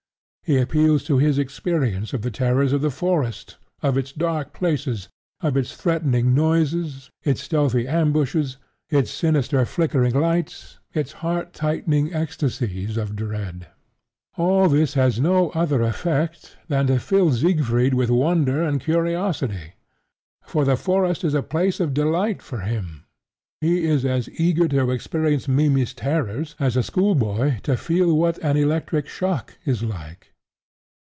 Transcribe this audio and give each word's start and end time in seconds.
He 0.43 0.57
appeals 0.57 1.05
to 1.05 1.17
his 1.17 1.39
experience 1.39 2.11
of 2.11 2.23
the 2.23 2.31
terrors 2.31 2.73
of 2.73 2.81
the 2.81 2.91
forest, 2.91 3.55
of 3.81 3.97
its 3.97 4.11
dark 4.11 4.51
places, 4.51 5.07
of 5.39 5.55
its 5.55 5.73
threatening 5.77 6.33
noises 6.35 7.09
its 7.23 7.41
stealthy 7.41 7.87
ambushes, 7.87 8.57
its 8.89 9.11
sinister 9.11 9.63
flickering 9.63 10.13
lights 10.13 10.79
its 10.93 11.13
heart 11.23 11.53
tightening 11.53 12.13
ecstasies 12.13 12.97
of 12.97 13.15
dread. 13.15 13.67
All 14.35 14.67
this 14.67 14.95
has 14.95 15.21
no 15.21 15.51
other 15.51 15.81
effect 15.83 16.57
than 16.67 16.87
to 16.87 16.99
fill 16.99 17.31
Siegfried 17.31 17.93
with 17.93 18.09
wonder 18.09 18.61
and 18.61 18.81
curiosity; 18.81 19.75
for 20.43 20.65
the 20.65 20.75
forest 20.75 21.23
is 21.23 21.33
a 21.33 21.41
place 21.43 21.79
of 21.79 21.93
delight 21.93 22.41
for 22.41 22.59
him. 22.59 23.05
He 23.61 23.85
is 23.85 24.03
as 24.03 24.29
eager 24.31 24.67
to 24.67 24.91
experience 24.91 25.47
Mimmy's 25.47 25.93
terrors 25.93 26.55
as 26.59 26.75
a 26.75 26.83
schoolboy 26.83 27.61
to 27.61 27.77
feel 27.77 28.11
what 28.17 28.37
an 28.39 28.57
electric 28.57 29.07
shock 29.07 29.57
is 29.65 29.81
like. 29.81 30.27